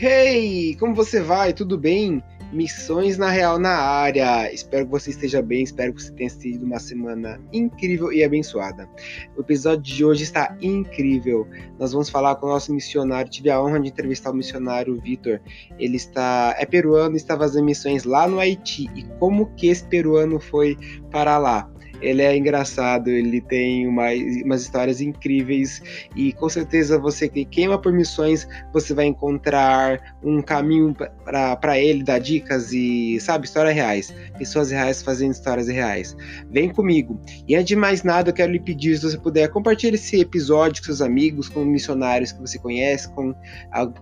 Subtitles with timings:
[0.00, 1.52] Hey, como você vai?
[1.52, 2.22] Tudo bem?
[2.52, 4.48] Missões na Real na área.
[4.52, 8.88] Espero que você esteja bem, espero que você tenha tido uma semana incrível e abençoada.
[9.36, 11.48] O episódio de hoje está incrível.
[11.80, 13.28] Nós vamos falar com o nosso missionário.
[13.28, 15.40] Tive a honra de entrevistar o missionário Vitor.
[15.80, 18.88] Ele está é peruano, está fazendo missões lá no Haiti.
[18.94, 20.76] E como que esse peruano foi
[21.10, 21.68] para lá?
[22.00, 24.06] Ele é engraçado, ele tem uma,
[24.44, 25.82] umas histórias incríveis
[26.14, 30.94] e com certeza você que queima por missões, você vai encontrar um caminho
[31.24, 34.14] para ele, dar dicas e, sabe, histórias reais.
[34.38, 36.16] Pessoas reais fazendo histórias reais.
[36.50, 37.20] Vem comigo.
[37.46, 40.82] E antes de mais nada, eu quero lhe pedir, se você puder, compartilhe esse episódio
[40.82, 43.34] com seus amigos, com missionários que você conhece, com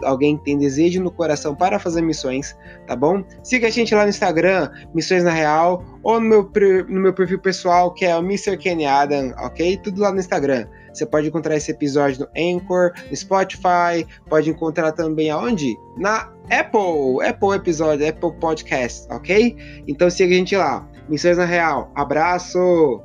[0.03, 2.57] alguém que tem desejo no coração para fazer missões,
[2.87, 3.25] tá bom?
[3.43, 6.51] Siga a gente lá no Instagram, Missões na Real, ou no meu,
[6.89, 8.57] no meu perfil pessoal que é o Mr.
[8.57, 9.77] Kenny Adam, ok?
[9.79, 10.67] Tudo lá no Instagram.
[10.93, 15.77] Você pode encontrar esse episódio no Anchor, no Spotify, pode encontrar também aonde?
[15.99, 19.57] Na Apple, Apple episódio, Apple Podcast, ok?
[19.87, 20.89] Então siga a gente lá.
[21.09, 21.91] Missões na Real.
[21.95, 23.03] Abraço!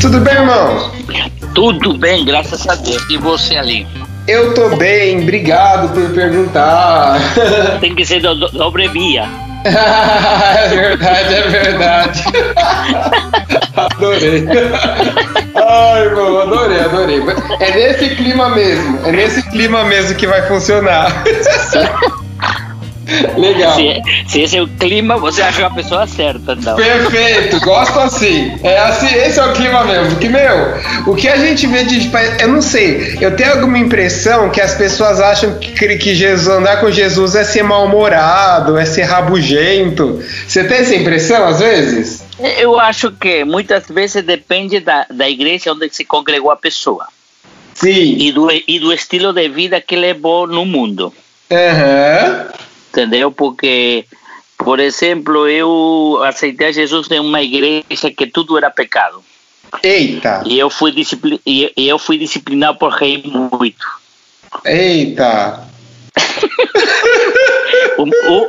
[0.00, 0.90] Tudo bem, irmão?
[1.54, 3.08] Tudo bem, graças a Deus.
[3.10, 3.86] E você ali?
[4.26, 7.18] Eu tô bem, obrigado por perguntar.
[7.80, 9.28] Tem que ser do, do, dobre via.
[9.64, 12.24] é verdade, é verdade.
[13.76, 14.44] adorei.
[15.54, 17.20] Ai, irmão, adorei, adorei.
[17.60, 21.24] É nesse clima mesmo, é nesse clima mesmo que vai funcionar.
[23.36, 23.74] Legal.
[23.74, 26.76] Se, se, esse é o clima, você achou a pessoa certa, então.
[26.76, 28.58] Perfeito, gosto assim.
[28.62, 30.18] É assim, esse é o clima mesmo.
[30.18, 30.74] Que, meu,
[31.06, 32.10] o que a gente vê de.
[32.40, 36.80] Eu não sei, eu tenho alguma impressão que as pessoas acham que, que Jesus, andar
[36.80, 40.22] com Jesus é ser mal-humorado, é ser rabugento.
[40.46, 42.24] Você tem essa impressão às vezes?
[42.58, 47.06] Eu acho que muitas vezes depende da, da igreja onde se congregou a pessoa.
[47.74, 48.16] Sim.
[48.18, 51.12] E do, e do estilo de vida que levou no mundo.
[51.50, 52.46] Aham.
[52.48, 53.32] Uhum entendeu?
[53.32, 54.04] Porque,
[54.58, 59.24] por exemplo, eu aceitei Jesus em uma igreja que tudo era pecado.
[59.82, 60.42] Eita!
[60.44, 63.86] E eu fui, discipli e eu fui disciplinado por rei muito.
[64.66, 65.64] Eita!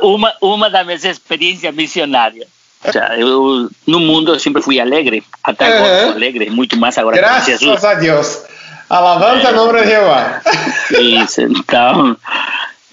[0.02, 2.46] uma, uma das minhas experiências missionárias.
[3.16, 7.60] eu, no mundo eu sempre fui alegre, até agora sou alegre, muito mais agora Graças
[7.60, 7.82] Jesus.
[7.82, 8.42] a Deus.
[8.90, 10.42] Alavanca o nome de Jeová.
[10.90, 12.14] Isso, então,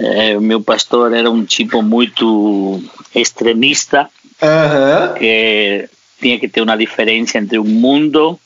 [0.02, 2.82] é, o meu pastor era um tipo muito
[3.14, 4.10] extremista,
[4.42, 5.14] uhum.
[5.14, 5.88] que
[6.20, 8.40] tinha que ter uma diferença entre o mundo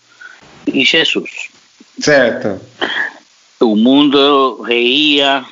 [0.67, 1.49] e Jesus.
[1.99, 2.59] Certo.
[3.61, 5.45] O mundo reía,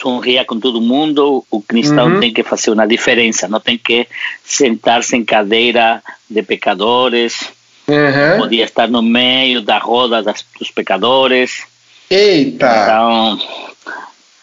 [0.00, 2.20] sorria com todo mundo, o cristão uhum.
[2.20, 4.08] tem que fazer uma diferença, não tem que
[4.44, 7.48] sentar-se em cadeira de pecadores,
[7.86, 8.40] uhum.
[8.40, 11.62] podia estar no meio da roda das, dos pecadores.
[12.10, 12.66] Eita!
[12.66, 13.38] Então,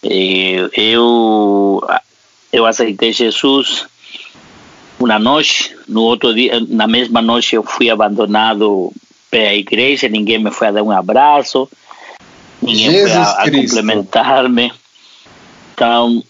[0.04, 1.82] eu,
[2.52, 3.86] eu aceitei Jesus
[5.00, 8.92] uma noite, no outro dia, na mesma noite eu fui abandonado
[9.30, 11.70] pela igreja, ninguém me foi a dar um abraço,
[12.62, 14.74] ninguém Jesus foi a, a complementar-me.
[15.74, 16.24] Então,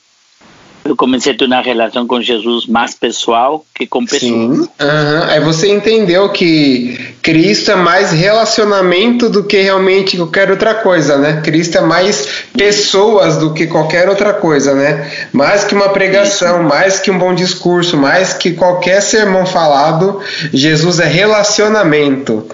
[0.91, 4.21] eu comecei a ter uma relação com Jesus mais pessoal que com pessoas.
[4.29, 4.61] Sim.
[4.61, 5.23] Uhum.
[5.27, 11.41] Aí você entendeu que Cristo é mais relacionamento do que realmente qualquer outra coisa, né?
[11.41, 15.11] Cristo é mais pessoas do que qualquer outra coisa, né?
[15.33, 16.69] Mais que uma pregação, Isso.
[16.69, 20.21] mais que um bom discurso, mais que qualquer sermão falado,
[20.53, 22.47] Jesus é relacionamento.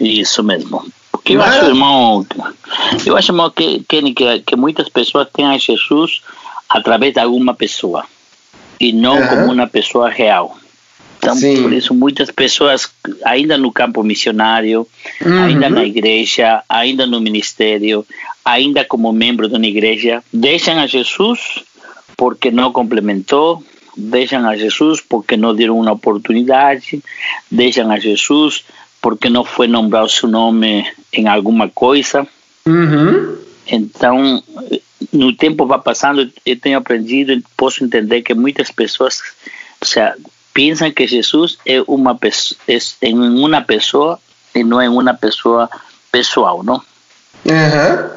[0.00, 0.84] Isso mesmo.
[1.10, 2.26] Porque eu acho, irmão,
[3.06, 6.20] eu acho, irmão, que, que, que muitas pessoas têm a Jesus
[6.72, 8.04] através de alguma pessoa
[8.80, 9.28] e não uhum.
[9.28, 10.56] como uma pessoa real.
[11.18, 11.62] Então, Sim.
[11.62, 12.90] por isso, muitas pessoas,
[13.24, 14.88] ainda no campo missionário,
[15.24, 15.44] uhum.
[15.44, 18.04] ainda na igreja, ainda no ministério,
[18.44, 21.62] ainda como membro de uma igreja, deixam a Jesus
[22.16, 23.62] porque não complementou,
[23.96, 27.00] deixam a Jesus porque não deram uma oportunidade,
[27.48, 28.64] deixam a Jesus
[29.00, 32.26] porque não foi nombrado seu nome em alguma coisa.
[32.66, 33.36] Uhum.
[33.68, 34.42] Então,
[35.12, 39.20] no tempo vai passando, eu tenho aprendido, posso entender que muitas pessoas
[39.82, 40.16] seja,
[40.54, 42.78] pensam que Jesus é uma pessoa, é
[43.08, 44.18] em uma pessoa
[44.54, 45.68] e não em uma pessoa
[46.10, 46.82] pessoal, não?
[47.44, 48.10] Uhum.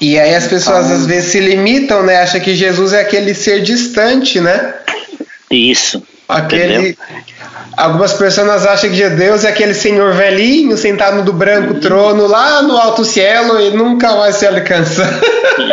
[0.00, 2.18] E aí as pessoas então, às vezes se limitam, né?
[2.18, 4.74] Acham que Jesus é aquele ser distante, né?
[5.50, 6.02] Isso.
[6.28, 6.96] Aquele, entendeu?
[7.78, 12.76] Algumas pessoas acham que Deus é aquele senhor velhinho sentado no branco trono lá no
[12.76, 15.04] alto cielo e nunca mais se alcança.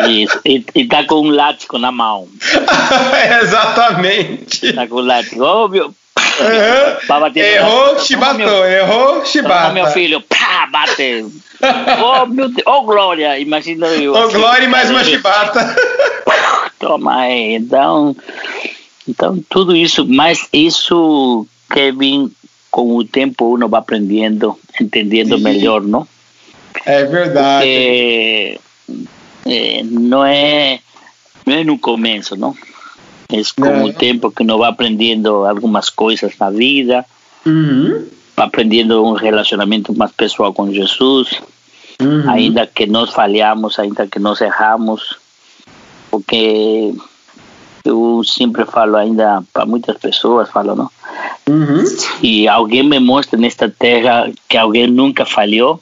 [0.07, 2.28] Isso, e, e tá com um látigo na mão.
[3.42, 4.72] Exatamente.
[4.72, 5.44] Tá com um látigo.
[5.44, 5.86] Oh, meu...
[5.88, 7.31] Uhum.
[7.36, 8.66] Errou, chibatou.
[8.68, 9.74] Errou, chibata.
[9.74, 11.25] meu filho, pá, bate.
[12.04, 12.68] oh, meu Deus.
[12.68, 14.13] Oh, Glória, imagina eu.
[14.13, 15.75] Oh, Glória e mais uma chibata.
[16.78, 17.56] Toma aí.
[17.56, 18.16] Então,
[19.07, 22.32] então, tudo isso, mas isso, Kevin,
[22.72, 25.44] com o tempo uno vai aprendendo, entendendo Sim.
[25.44, 26.08] melhor, não?
[26.86, 27.66] É verdade.
[27.66, 28.60] Porque,
[29.46, 30.80] é, não é
[31.46, 32.56] não é no começo, não?
[33.32, 37.06] É com o tempo que uno vai aprendendo algumas coisas na vida,
[37.46, 38.08] uhum.
[38.36, 41.42] aprendendo um relacionamento mais pessoal com Jesus,
[42.02, 42.30] uhum.
[42.30, 45.18] ainda que nós falhamos, ainda que nós erramos,
[46.12, 46.94] porque
[47.86, 50.92] eu sempre falo ainda para muitas pessoas, falo, não?
[51.48, 51.86] Uhum.
[51.86, 55.80] Se alguém me mostra nesta terra que alguém nunca falhou,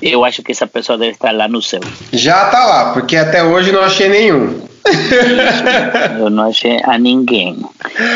[0.00, 1.80] eu acho que essa pessoa deve estar lá no céu.
[2.12, 4.60] Já está lá, porque até hoje não achei nenhum.
[6.18, 7.64] Eu não achei a ninguém.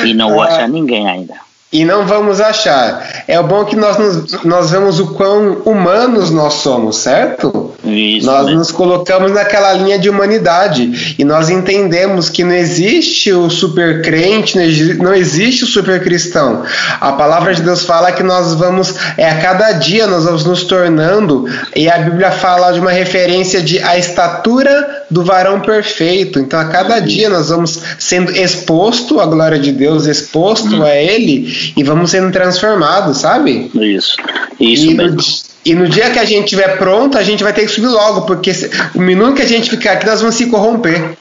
[0.05, 0.47] E não vou ah.
[0.47, 3.25] achar ninguém ainda e não vamos achar.
[3.27, 7.75] É bom que nós, nos, nós vemos o quão humanos nós somos, certo?
[7.85, 8.53] Isso, nós né?
[8.53, 14.57] nos colocamos naquela linha de humanidade e nós entendemos que não existe o super crente,
[14.99, 16.63] não existe o super cristão.
[17.01, 20.65] A palavra de Deus fala que nós vamos, é a cada dia nós vamos nos
[20.65, 26.39] tornando, e a Bíblia fala de uma referência de a estatura do varão perfeito.
[26.39, 31.56] Então a cada dia nós vamos sendo exposto à glória de Deus, exposto a Ele
[31.77, 33.71] e vamos sendo transformados, sabe?
[33.75, 34.17] Isso,
[34.59, 35.17] isso e mesmo.
[35.17, 35.23] No,
[35.65, 38.23] e no dia que a gente estiver pronto, a gente vai ter que subir logo,
[38.23, 38.53] porque
[38.95, 41.17] o minuto que a gente ficar aqui, nós vamos se corromper.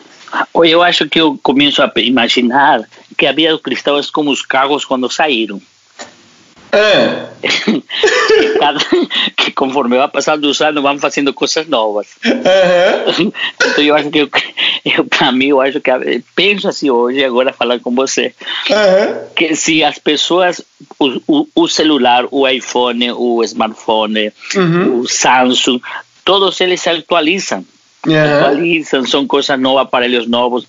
[0.63, 2.83] Eu acho que eu começo a imaginar
[3.17, 5.61] que havia cristãos como os carros quando saíram.
[6.71, 7.25] É.
[9.37, 12.07] que conforme vai passando os anos, vamos fazendo coisas novas.
[12.25, 13.31] Uhum.
[13.59, 14.29] Então eu acho que, eu,
[14.85, 15.91] eu para mim, eu acho que,
[16.35, 18.33] penso assim hoje, agora falando com você,
[18.69, 19.27] uhum.
[19.35, 20.61] que se as pessoas,
[20.99, 24.99] o, o, o, celular, o iPhone, o smartphone, uhum.
[24.99, 25.79] o Samsung,
[26.23, 27.65] todos eles se atualizam.
[28.05, 30.67] Atualizam, são coisas novas, aparelhos novos,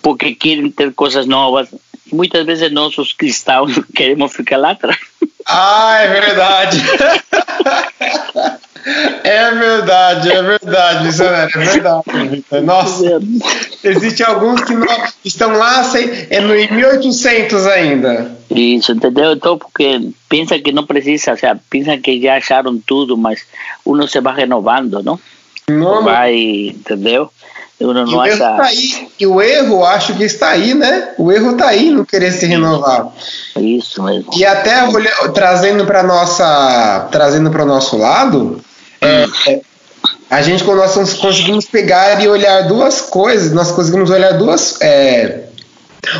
[0.00, 1.68] porque querem ter coisas novas
[2.12, 4.98] muitas vezes nós, os cristãos, queremos ficar lá atrás.
[5.46, 6.82] Ah, é verdade.
[9.22, 12.44] É verdade, é verdade, isso é verdade.
[12.64, 13.22] Nossa,
[13.84, 14.86] existem alguns que não,
[15.24, 18.36] estão lá sem, é no 1800 ainda.
[18.50, 19.32] Isso, entendeu?
[19.32, 23.44] Então, porque pensa que não precisa, ou seja, pensa que já acharam tudo, mas
[23.84, 25.18] uno se vai renovando, não?
[25.70, 27.30] Não, vai, entendeu?
[27.84, 29.08] Uno não e, tá aí.
[29.18, 31.10] e o erro, acho que está aí, né?
[31.18, 33.08] O erro está aí no querer se renovar.
[33.56, 34.30] Isso mesmo.
[34.36, 34.80] E até
[35.34, 38.60] trazendo para nossa, trazendo para o nosso lado,
[39.00, 39.60] é, é,
[40.30, 45.44] a gente quando nós conseguimos pegar e olhar duas coisas, nós conseguimos olhar duas é,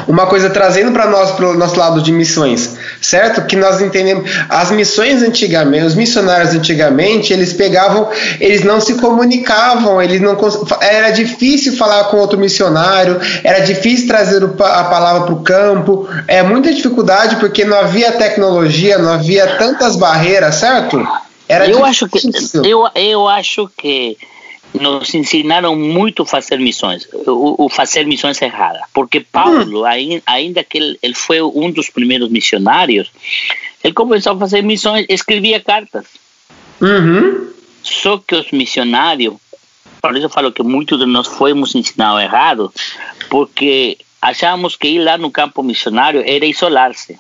[0.07, 3.45] uma coisa trazendo para nós, para o nosso lado de missões, certo?
[3.47, 8.09] Que nós entendemos, as missões antigamente, os missionários antigamente, eles pegavam,
[8.39, 10.39] eles não se comunicavam, eles não
[10.81, 16.43] era difícil falar com outro missionário, era difícil trazer a palavra para o campo, é
[16.43, 21.05] muita dificuldade porque não havia tecnologia, não havia tantas barreiras, certo?
[21.49, 22.07] Era eu difícil.
[22.07, 24.17] acho que eu, eu acho que
[24.75, 30.21] nos ensinaram muito a fazer missões, o, o fazer missões erradas, porque Paulo, hum.
[30.27, 33.11] ainda que ele, ele, foi um dos primeiros missionários,
[33.85, 36.07] ele começou a fazer missões, escrevia cartas.
[36.81, 37.53] Uhum.
[37.83, 39.35] Só que os missionários,
[40.01, 42.73] por isso eu falo que muitos de nós fomos ensinados errado,
[43.29, 47.19] porque achávamos que ir lá no campo missionário era isolar-se.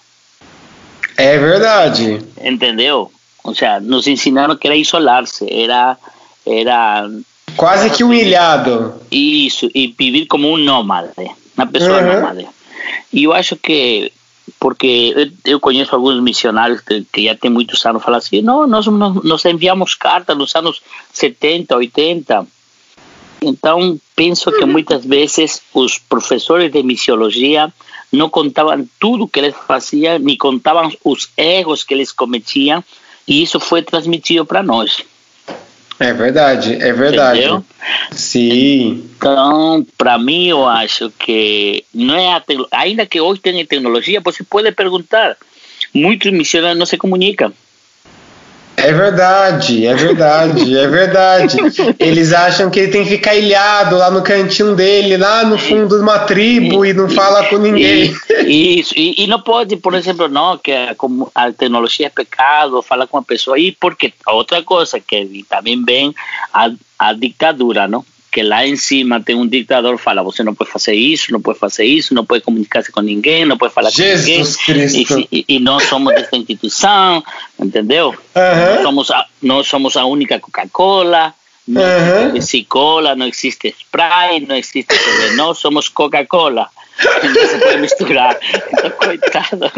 [1.16, 2.21] É verdade.
[2.40, 3.12] Entendeu?
[3.44, 5.99] Ou seja, nos ensinaram que era isolar-se, era
[6.44, 7.09] era
[7.56, 8.94] Quase que humilhado.
[9.11, 11.11] Isso, e viver como um nômade,
[11.56, 12.14] uma pessoa uhum.
[12.14, 12.49] nômade.
[13.12, 14.12] E eu acho que,
[14.59, 18.87] porque eu, conheço alguns missionários que, que, já têm muitos anos, falam assim, não, nós,
[18.87, 20.80] nós enviamos cartas nos anos
[21.12, 22.47] 70, 80.
[23.42, 27.73] Então, penso que muitas vezes os professores de missiologia
[28.12, 32.85] não contavam tudo que eles faziam, nem contavam os erros que eles cometiam,
[33.26, 35.02] e isso foi transmitido para nós.
[36.02, 37.38] É verdade, é verdade.
[37.38, 37.64] Entendeu?
[38.11, 39.09] Sim.
[39.16, 42.42] Então, para mim, eu acho que não é a
[42.73, 45.37] ainda que hoje tenha tecnologia, você pode perguntar.
[45.94, 47.52] Muitos missionários não se comunicam.
[48.76, 51.57] É verdade, é verdade, é verdade.
[52.00, 55.97] Eles acham que ele tem que ficar ilhado lá no cantinho dele, lá no fundo
[55.97, 58.14] de uma tribo e não fala com ninguém.
[58.47, 60.97] Isso, e, e não pode, por exemplo, não, que a,
[61.35, 66.14] a tecnologia é pecado, falar com uma pessoa, e porque outra coisa que também vem
[66.52, 68.05] a, a ditadura, não?
[68.32, 71.58] Que lá em cima tem um ditador fala você não pode fazer isso, não pode
[71.58, 74.88] fazer isso, não pode comunicar-se com ninguém, não pode falar Jesus com ninguém.
[75.04, 75.28] Cristo.
[75.30, 77.22] E, e, nós somos dessa instituição,
[77.60, 78.08] entendeu?
[78.08, 78.74] Uhum.
[78.74, 81.34] Nós, somos a, nós somos a única Coca-Cola,
[81.69, 82.37] não Uhum.
[82.37, 84.87] existe cola, não existe Sprite, não existe...
[85.37, 86.69] Nós somos Coca-Cola.
[87.23, 88.37] Não se pode misturar.
[88.73, 89.73] Então, coitado.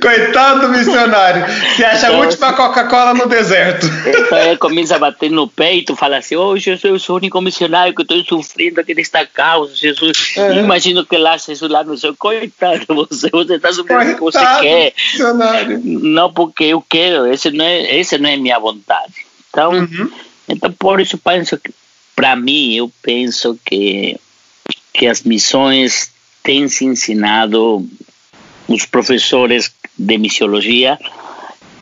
[0.00, 1.44] Coitado do missionário.
[1.76, 3.86] Se acha a Então, última Coca-Cola no deserto.
[4.06, 7.40] Então ele começa a bater no peito, fala assim, oh Jesus, eu sou o único
[7.40, 10.34] missionário que estou sofrendo aqui nesta causa, Jesus.
[10.36, 10.58] Uhum.
[10.60, 14.38] Imagino que lá, Jesus, lá no céu, coitado, você, você está sofrendo o que você
[14.60, 14.92] quer.
[14.96, 15.80] missionário.
[15.84, 19.14] Não porque eu quero, esse não é, não é minha vontade.
[19.50, 20.10] Então, Uhum.
[20.48, 21.72] Então por isso penso que,
[22.14, 24.18] para mim, eu penso que,
[24.92, 26.10] que as missões
[26.42, 27.86] têm se ensinado
[28.68, 30.98] os professores de missiologia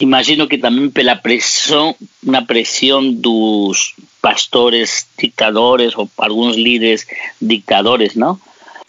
[0.00, 7.06] imagino que também pela pressão na pressão dos pastores dictadores ou alguns líderes
[7.40, 8.38] dictadores não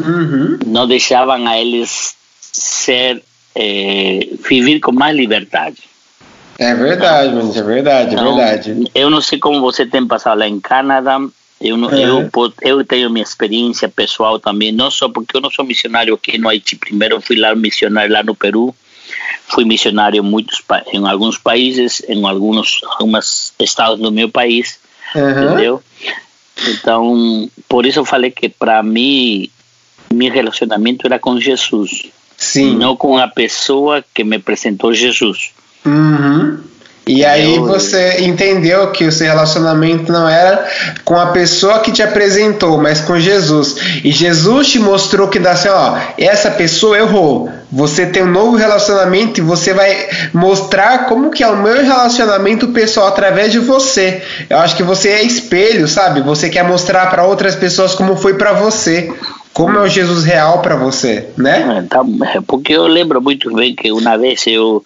[0.03, 0.59] Uhum.
[0.65, 3.23] não deixavam a eles ser
[3.55, 5.77] eh, viver com mais liberdade
[6.57, 7.51] É verdade, mano.
[7.55, 8.91] É verdade, é Então, verdade.
[8.95, 11.19] Eu não sei como você tem passado lá em Canadá.
[11.59, 12.03] Eu, não, É.
[12.03, 12.29] eu,
[12.61, 16.49] eu tenho minha experiência pessoal também, não só porque eu não sou missionário aqui no
[16.49, 18.75] Haiti primeiro, fui lá missionário lá no Peru,
[19.47, 24.77] fui missionário em, muitos, em alguns países, em alguns, alguns estados do meu país,
[25.15, 25.29] Uhum.
[25.45, 25.83] entendeu?
[26.67, 29.49] Então, por isso eu falei que para mim,
[30.13, 32.07] meu relacionamento era com Jesus,
[32.37, 32.75] Sim.
[32.75, 35.51] não com a pessoa que me apresentou Jesus.
[35.85, 36.57] Uhum.
[37.07, 40.65] E aí Eu- você entendeu que o seu relacionamento não era
[41.03, 43.75] com a pessoa que te apresentou, mas com Jesus.
[44.03, 47.47] E Jesus te mostrou que dá assim, ó, essa pessoa errou.
[47.71, 49.95] Você tem um novo relacionamento e você vai
[50.33, 54.23] mostrar como que é o meu relacionamento pessoal através de você.
[54.49, 56.21] Eu acho que você é espelho, sabe?
[56.21, 59.13] Você quer mostrar para outras pessoas como foi para você,
[59.55, 61.81] como é o Jesus real para você, né?
[61.81, 64.83] Então, é porque eu lembro muito bem que uma vez eu,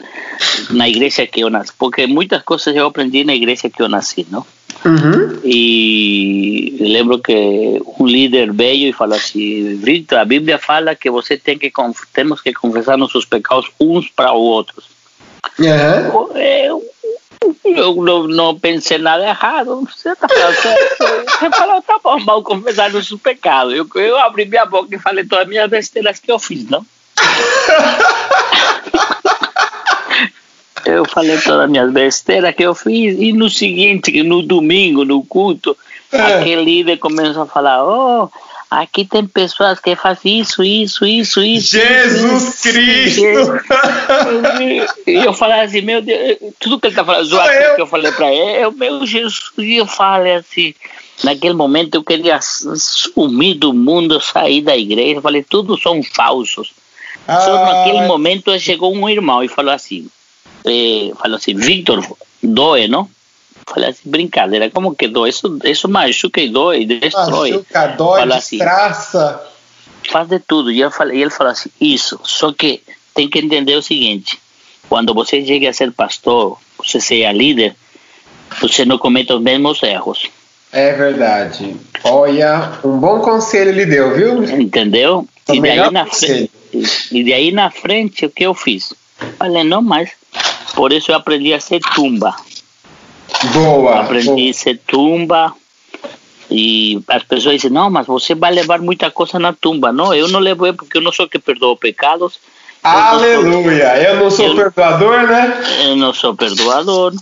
[0.70, 4.28] na igreja que eu nasci, porque muitas coisas eu aprendi na igreja que eu nasci,
[4.30, 4.46] não?
[4.86, 5.40] Uhum.
[5.44, 11.36] E lembro que um líder veio e falou assim: Brito, a Bíblia fala que você
[11.36, 11.72] tem que
[12.14, 14.86] temos que confessar nossos pecados uns para os outros.
[15.60, 16.30] Aham.
[16.36, 16.84] Eu, eu
[18.04, 19.88] não, não pensei nada errado.
[19.90, 21.30] Você está falando certo.
[21.40, 23.74] Você falou, tá bom, vamos confessar nossos pecados.
[23.74, 26.86] Eu, eu abri minha boca e falei todas as minhas besteiras que eu fiz, não?
[30.86, 33.18] Eu falei todas as minhas besteiras que eu fiz.
[33.20, 35.76] E no seguinte, no domingo, no culto,
[36.12, 36.18] É.
[36.40, 38.30] aquele líder começou a falar: Oh,
[38.70, 41.78] aqui tem pessoas que fazem isso, isso, isso, isso.
[41.78, 43.26] Jesus isso, Cristo!
[45.08, 47.76] E eu falei assim, meu Deus, tudo que ele tá falando, zoado eu.
[47.76, 49.52] que eu falei para ele, é o meu Jesus.
[49.58, 50.74] E eu falei assim,
[51.24, 55.18] naquele momento eu queria sumir do mundo, sair da igreja.
[55.18, 56.72] Eu falei, tudo são falsos.
[57.26, 60.08] Só Ah, naquele momento chegou um irmão e falou assim,
[60.66, 62.04] eh, falou assim, Victor,
[62.42, 63.10] doe, não?
[63.68, 65.30] Falei assim, brincadeira, como que doe?
[65.30, 67.52] Isso, isso machuca e doe, destrói.
[67.52, 68.58] Machuca, dói, Fala assim.
[68.58, 69.44] destraça.
[70.12, 70.72] faz de tudo.
[70.72, 72.82] E, eu falei, e ele falou assim, isso, só que
[73.14, 74.40] tem que entender o seguinte,
[74.88, 77.76] quando você chegue a ser pastor, você seja líder,
[78.60, 80.28] você não cometa os mesmos erros,
[80.72, 81.76] É verdade.
[82.04, 84.44] Olha, um bom conselho ele deu, viu?
[84.60, 85.28] entendeu?
[85.48, 86.52] O E daí, na frente,
[87.12, 88.94] e daí na frente, o que eu fiz?
[89.38, 90.12] Falei, não mais.
[90.76, 92.36] Por isso eu aprendi a ser tumba.
[93.54, 94.02] Boa.
[94.02, 95.54] aprendi ser tumba.
[96.52, 99.92] E as pessoas dizem, não, mas você vai levar muita coisa na tumba.
[99.92, 102.40] Não, eu não levo porque eu não sou que perdoo pecados.
[102.84, 103.98] Aleluia.
[104.02, 105.62] Eu não sou Eu- perdoador, né?
[105.84, 107.14] Eu não sou perdoador.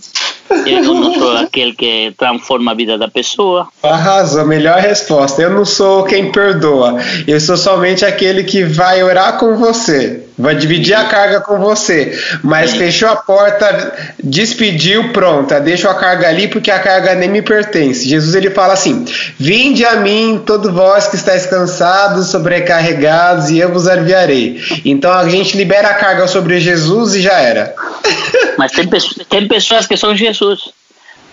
[0.64, 3.68] Eu não sou aquele que transforma a vida da pessoa.
[3.82, 5.42] Arrasou, melhor resposta.
[5.42, 6.96] Eu não sou quem perdoa.
[7.26, 10.26] Eu sou somente aquele que vai orar com você.
[10.38, 12.16] Vai dividir a carga com você.
[12.44, 12.78] Mas Sim.
[12.78, 15.60] fechou a porta, despediu, pronta.
[15.60, 18.08] Deixa a carga ali porque a carga nem me pertence.
[18.08, 19.04] Jesus ele fala assim:
[19.36, 24.60] Vinde a mim, todo vós que estáis cansados, sobrecarregados, e eu vos aliviarei.
[24.84, 27.74] Então a gente libera a carga sobre Jesus e já era.
[28.56, 30.70] Mas tem, pesso- tem pessoas que são Jesus.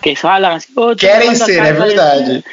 [0.02, 2.44] Que falam assim, "Oh, Querem ser, é verdade.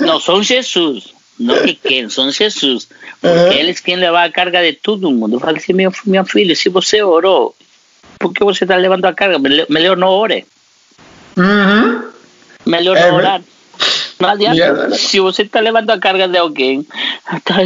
[0.00, 1.12] Não, são Jesus.
[1.40, 2.86] Não que querem, são Jesus.
[3.20, 3.52] Porque Uhum.
[3.52, 5.36] eles querem levar a carga de todo mundo.
[5.36, 5.90] Eu falei assim, meu,
[6.24, 7.54] filha, se você orou,
[8.18, 9.38] por que você está levando a carga?
[9.68, 10.44] Melhor, não ore.
[11.36, 12.02] Uhum.
[12.66, 13.42] Melhor É não orar.
[14.20, 14.54] Não adianta.
[14.54, 14.94] Yeah.
[14.94, 16.86] Se você está levando a carga de alguém,
[17.44, 17.56] tá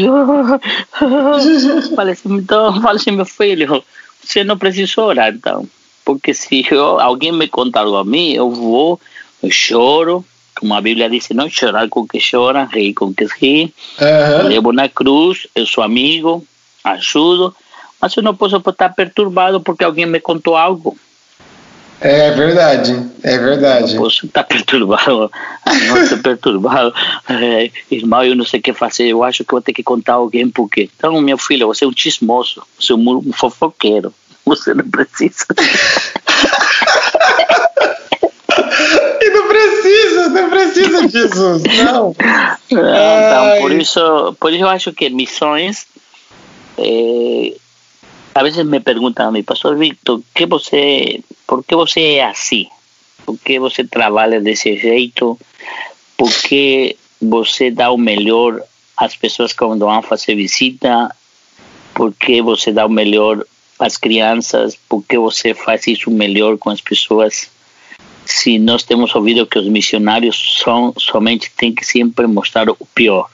[2.12, 3.83] assim, então, fala assim, meu filho,
[4.23, 5.69] você não precisa orar, então.
[6.04, 9.00] Porque se eu, alguém me contar algo a mim, eu vou,
[9.43, 13.75] eu choro, como a Bíblia diz, não chorar com que chora, rir com que ri.
[14.00, 14.49] Uhum.
[14.49, 16.44] Levo na cruz, eu sou amigo,
[16.82, 17.54] ajudo,
[18.00, 20.96] mas eu não posso estar perturbado porque alguém me contou algo.
[22.00, 23.94] É verdade, é verdade.
[23.94, 25.30] Eu posso estar perturbado,
[25.88, 26.92] não estou perturbado.
[27.28, 30.14] É, irmão, eu não sei o que fazer, eu acho que vou ter que contar
[30.14, 30.90] alguém porque.
[30.96, 34.12] Então, meu filho, você é um chismoso, você é um fofoqueiro,
[34.44, 35.46] você não precisa.
[39.23, 39.49] e não
[39.85, 42.17] precisa, não precisa disso, não.
[42.71, 45.87] Então, por isso, por isso eu acho que missões.
[46.79, 47.55] É,
[48.35, 52.67] a vezes me perguntam a mim, Pastor Victor, que você, por que você é assim?
[53.25, 55.38] Por que você trabalha desse jeito?
[56.17, 58.61] Por que você dá o melhor
[58.97, 61.14] às pessoas quando vão fazer visita?
[61.95, 63.47] Por que você dá o melhor
[63.79, 64.76] às crianças?
[64.88, 67.49] Por que você faz isso melhor com as pessoas?
[68.25, 73.28] Se nós temos ouvido que os missionários são somente têm que sempre mostrar o pior.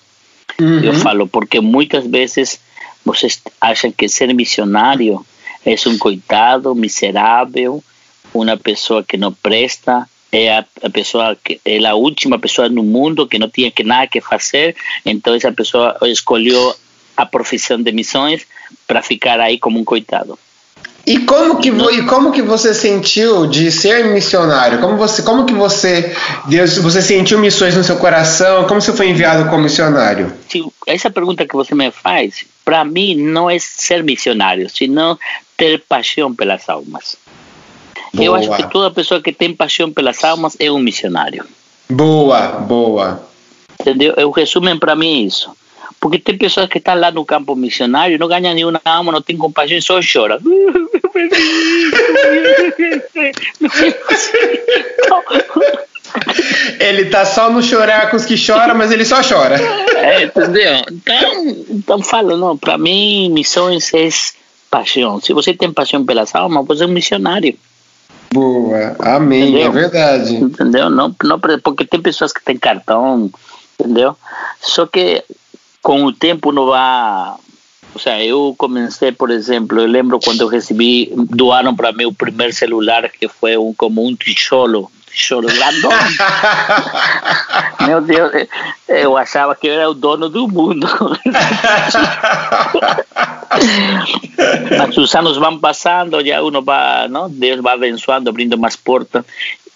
[0.60, 0.80] Uhum.
[0.80, 2.60] Eu falo porque muitas vezes
[3.04, 5.24] vocês acham que ser missionário
[5.64, 7.82] é um coitado, miserável,
[8.32, 12.82] uma pessoa que não presta, é a, a, pessoa que é a última pessoa no
[12.82, 16.74] mundo que não tinha que nada que fazer, então essa pessoa escolheu
[17.16, 18.46] a profissão de missões
[18.86, 20.38] para ficar aí como um coitado.
[21.06, 24.80] E como que e como que você sentiu de ser missionário?
[24.80, 26.14] Como você como que você
[26.46, 28.66] Deus você sentiu missões no seu coração?
[28.66, 30.32] Como você foi enviado como missionário?
[30.86, 35.18] Essa pergunta que você me faz, para mim não é ser missionário, senão
[35.56, 37.16] ter paixão pelas almas.
[38.12, 38.24] Boa.
[38.24, 41.44] Eu acho que toda pessoa que tem paixão pelas almas é um missionário.
[41.88, 43.22] Boa, boa.
[43.80, 44.14] Entendeu?
[44.16, 45.50] Eu resumo para mim isso.
[46.00, 49.36] Porque tem pessoas que estão lá no campo missionário, não ganham nenhuma alma, não tem
[49.36, 50.40] compaixão, só chora.
[56.80, 59.56] Ele tá só no chorar com os que choram, mas ele só chora.
[59.96, 60.82] É, entendeu?
[60.90, 64.08] Então, então falo, não, para mim, missões é
[64.70, 65.20] paixão.
[65.20, 67.54] Se você tem paixão pelas almas, você é um missionário.
[68.32, 69.66] Boa, amém, é entendeu?
[69.66, 70.34] é verdade.
[70.36, 70.88] Entendeu?
[70.88, 73.30] Não, não, porque tem pessoas que têm cartão,
[73.78, 74.16] entendeu?
[74.60, 75.24] Só que
[75.82, 77.34] com o tempo não vai.
[77.92, 82.14] Ou seja, eu comecei, por exemplo, eu lembro quando eu recebi, doaram para mim o
[82.14, 85.90] primeiro celular, que foi um, como um tijolo, tijolo grandão.
[87.86, 88.30] Meu Deus,
[88.88, 90.86] eu achava que era o dono do mundo.
[94.78, 97.28] Mas os anos vão passando, já uno vai, não?
[97.28, 99.24] Deus vai abençoando, abrindo mais portas.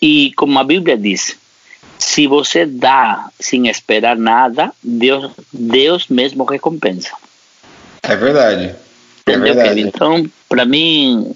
[0.00, 1.36] E como a Bíblia diz,
[2.04, 7.10] se você dá sem esperar nada, Deus, Deus mesmo recompensa.
[8.02, 8.74] É verdade.
[9.26, 9.80] É verdade.
[9.80, 11.34] Então, para mim,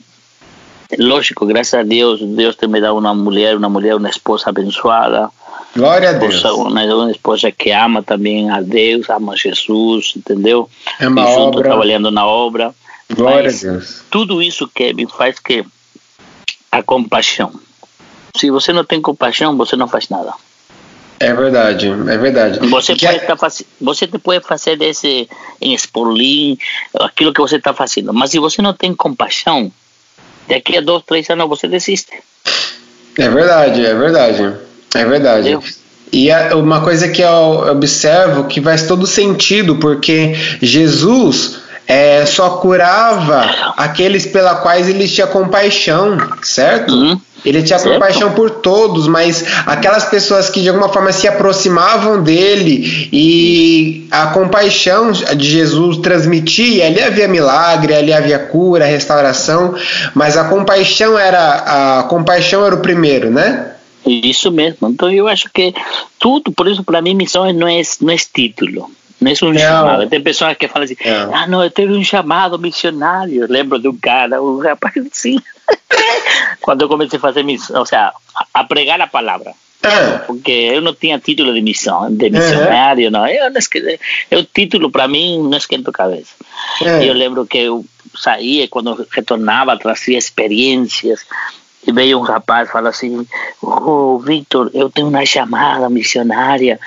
[0.99, 5.31] lógico, graças a Deus, Deus tem me dado uma mulher, uma mulher, uma esposa abençoada.
[5.75, 6.45] Glória a Deus.
[6.45, 10.69] Uma, uma esposa que ama também a Deus, ama Jesus, entendeu?
[11.01, 11.63] É uma e junto obra.
[11.63, 12.75] trabalhando na obra.
[13.11, 14.03] Glória Mas a Deus.
[14.11, 15.65] Tudo isso, Kevin, faz que
[16.71, 17.59] a compaixão.
[18.37, 20.35] Se você não tem compaixão, você não faz nada.
[21.21, 22.61] É verdade, é verdade.
[22.69, 23.21] Você que pode, é...
[23.21, 23.37] tá,
[23.81, 25.29] você pode fazer desse
[25.61, 25.77] em
[27.01, 29.73] aquilo que você está fazendo, mas se você não tem compaixão,
[30.49, 32.13] daqui a dois, três anos você desiste.
[33.19, 34.55] É verdade, é verdade,
[34.95, 35.51] é verdade.
[35.51, 35.63] Eu...
[36.11, 43.75] E uma coisa que eu observo que faz todo sentido, porque Jesus é, só curava
[43.77, 46.95] aqueles pela quais ele tinha compaixão, certo?
[46.95, 47.21] Uhum.
[47.44, 47.94] Ele tinha certo.
[47.94, 54.29] compaixão por todos, mas aquelas pessoas que de alguma forma se aproximavam dele e a
[54.29, 59.74] compaixão de Jesus transmitia, ali havia milagre, ali havia cura, restauração,
[60.14, 63.72] mas a compaixão era a compaixão era o primeiro, né?
[64.07, 64.88] Isso mesmo.
[64.88, 65.74] Então eu acho que
[66.18, 68.90] tudo, por isso para mim missão não é não é título.
[69.20, 69.59] Não é um não.
[69.59, 70.09] chamado.
[70.09, 71.35] Tem pessoas que falam assim: não.
[71.35, 73.42] ah, não, eu teve um chamado missionário.
[73.42, 75.38] Eu lembro de um cara, um rapaz assim.
[76.61, 78.13] Quando eu comecei a fazer missão, ou seja,
[78.53, 79.55] a pregar a palavra.
[79.83, 80.19] É.
[80.27, 83.11] Porque eu não tinha título de missão, de missionário, uhum.
[83.13, 83.27] não.
[83.27, 83.99] Eu, não esque...
[84.31, 86.35] eu título para mim não esquento a cabeça.
[86.83, 87.09] É.
[87.09, 91.25] Eu lembro que eu saía quando retornava trazia experiências
[91.87, 93.27] e veio um rapaz e falou assim:
[93.63, 96.81] Oh, Victor, eu tenho uma chamada missionária,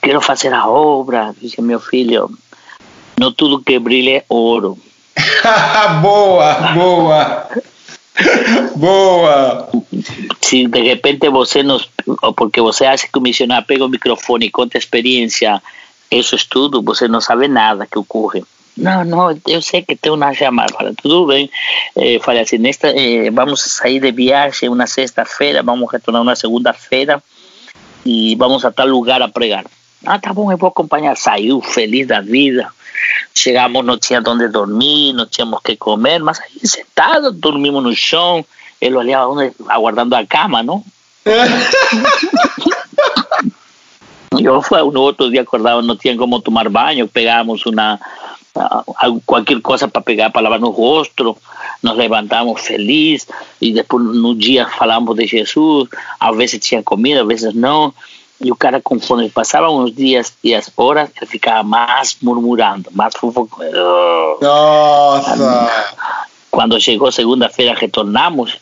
[0.00, 1.34] quero fazer a obra.
[1.40, 2.30] Disse meu filho:
[3.18, 4.78] Não tudo que brilha é ouro.
[6.00, 7.48] boa, boa.
[8.76, 9.68] Boa!
[10.40, 11.88] Se de repente você nos.
[12.36, 15.62] Porque você acha que o missionário pega o microfone e conta a experiência,
[16.10, 18.44] isso é tudo, você não sabe nada que ocorre.
[18.76, 20.72] Não, não, eu sei que tem uma chamada.
[20.72, 21.50] Fala, tudo bem.
[21.96, 27.22] Eh, falei assim, nesta, eh, vamos sair de viagem uma sexta-feira, vamos retornar uma segunda-feira.
[28.04, 29.64] e vamos a tal lugar a pregar.
[30.04, 31.16] Ah, tá bom, eu vou acompanhar.
[31.16, 32.68] Saiu feliz da vida.
[33.34, 38.44] Chegamos, não tinha onde dormir, não tínhamos que comer, mas aí sentados, dormimos no chão.
[38.80, 39.32] Ele olhava
[39.68, 40.84] aguardando a cama, não?
[44.40, 47.98] eu no outro dia acordava, não tinha como tomar banho, pegávamos uma
[49.24, 51.36] qualquer coisa para pegar para lavar no rosto,
[51.82, 53.26] nos levantamos felizes
[53.60, 55.88] e depois no dia falamos de Jesus,
[56.20, 57.94] às vezes tinha comida, às vezes não,
[58.42, 63.14] e o cara conforme passavam os dias e as horas, ele ficava mais murmurando, mais
[63.14, 64.38] fofoqueiro.
[64.40, 65.86] Nossa!
[66.50, 68.58] Quando chegou segunda-feira, retornamos,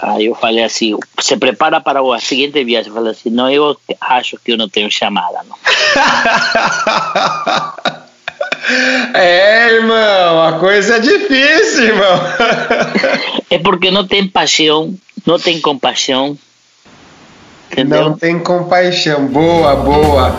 [0.00, 3.76] aí eu falei assim, se prepara para a seguinte viagem, eu falei assim, não, eu
[4.00, 5.56] acho que eu não tenho chamada, não.
[9.14, 12.20] É, irmão, a coisa é difícil, irmão.
[13.50, 14.94] É porque não tem paixão,
[15.26, 16.38] não tem compaixão.
[17.72, 18.04] Entendeu?
[18.04, 19.26] Não tem compaixão.
[19.26, 20.36] Boa, boa.